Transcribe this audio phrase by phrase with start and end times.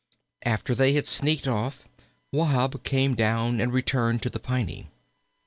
[0.43, 1.87] After they had sneaked off
[2.31, 4.87] Wahb came down and returned to the Piney.